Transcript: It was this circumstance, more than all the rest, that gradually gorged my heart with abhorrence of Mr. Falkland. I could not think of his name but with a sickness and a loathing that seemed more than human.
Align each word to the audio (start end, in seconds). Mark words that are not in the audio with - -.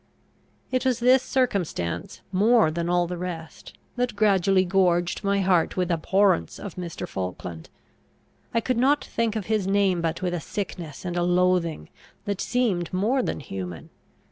It 0.71 0.83
was 0.83 0.97
this 0.99 1.21
circumstance, 1.21 2.21
more 2.31 2.71
than 2.71 2.89
all 2.89 3.05
the 3.05 3.19
rest, 3.19 3.77
that 3.97 4.15
gradually 4.15 4.65
gorged 4.65 5.23
my 5.23 5.41
heart 5.41 5.77
with 5.77 5.91
abhorrence 5.91 6.57
of 6.57 6.73
Mr. 6.73 7.07
Falkland. 7.07 7.69
I 8.51 8.61
could 8.61 8.77
not 8.77 9.05
think 9.05 9.35
of 9.35 9.45
his 9.45 9.67
name 9.67 10.01
but 10.01 10.23
with 10.23 10.33
a 10.33 10.39
sickness 10.41 11.05
and 11.05 11.15
a 11.15 11.21
loathing 11.21 11.87
that 12.25 12.41
seemed 12.41 12.91
more 12.91 13.21
than 13.21 13.41
human. 13.41 13.91